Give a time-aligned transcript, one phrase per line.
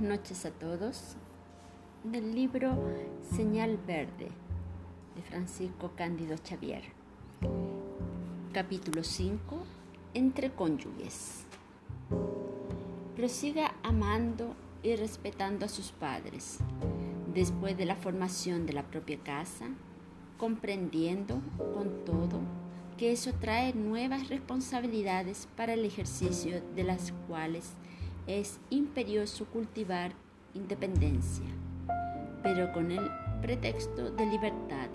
[0.00, 1.16] noches a todos.
[2.04, 2.74] Del libro
[3.36, 4.28] Señal Verde
[5.14, 6.82] de Francisco Cándido Xavier.
[8.52, 9.58] Capítulo 5.
[10.14, 11.44] Entre cónyuges.
[13.14, 16.58] Prosiga amando y respetando a sus padres
[17.34, 19.66] después de la formación de la propia casa,
[20.38, 21.42] comprendiendo
[21.74, 22.40] con todo
[22.96, 27.72] que eso trae nuevas responsabilidades para el ejercicio de las cuales
[28.26, 30.12] es imperioso cultivar
[30.54, 31.46] independencia,
[32.42, 34.88] pero con el pretexto de libertad.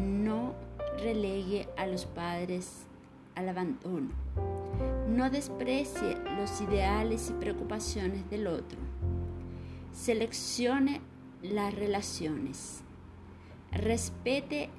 [0.00, 0.54] No
[0.98, 2.86] relegue a los padres
[3.34, 4.10] al abandono.
[5.08, 8.78] No desprecie los ideales y preocupaciones del otro.
[9.92, 11.00] Seleccione
[11.42, 12.82] las relaciones.
[13.72, 14.70] Respete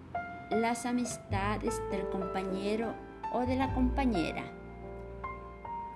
[0.52, 2.94] las amistades del compañero
[3.34, 4.44] o de la compañera.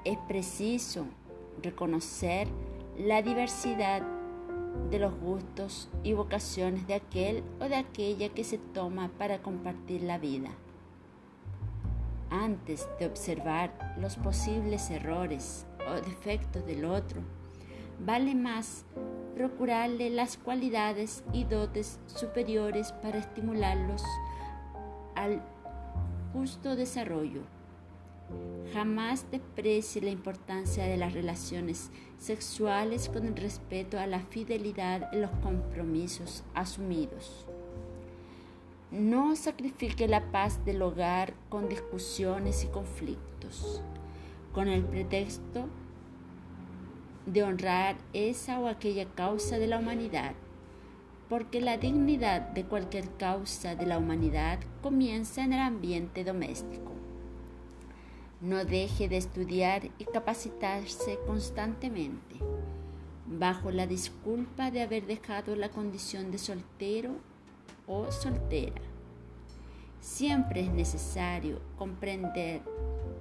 [0.06, 1.06] Es preciso
[1.62, 2.48] reconocer
[2.98, 4.02] la diversidad
[4.90, 10.04] de los gustos y vocaciones de aquel o de aquella que se toma para compartir
[10.04, 10.50] la vida.
[12.30, 17.22] Antes de observar los posibles errores o defectos del otro,
[18.00, 18.86] vale más
[19.36, 24.04] procurarle las cualidades y dotes superiores para estimularlos
[25.16, 25.42] al
[26.34, 27.42] justo desarrollo.
[28.74, 35.22] Jamás desprecie la importancia de las relaciones sexuales con el respeto a la fidelidad en
[35.22, 37.46] los compromisos asumidos.
[38.90, 43.82] No sacrifique la paz del hogar con discusiones y conflictos,
[44.54, 45.68] con el pretexto
[47.26, 50.34] de honrar esa o aquella causa de la humanidad,
[51.30, 56.93] porque la dignidad de cualquier causa de la humanidad comienza en el ambiente doméstico.
[58.44, 62.36] No deje de estudiar y capacitarse constantemente,
[63.26, 67.12] bajo la disculpa de haber dejado la condición de soltero
[67.88, 68.82] o soltera.
[70.02, 72.62] Siempre es necesario comprender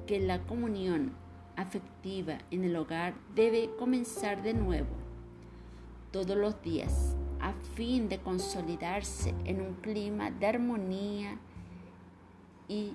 [0.08, 1.12] que la comunión
[1.54, 4.96] afectiva en el hogar debe comenzar de nuevo,
[6.10, 11.38] todos los días, a fin de consolidarse en un clima de armonía
[12.66, 12.94] y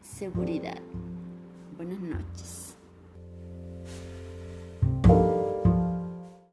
[0.00, 0.80] seguridad.
[1.76, 2.65] Buenas noches.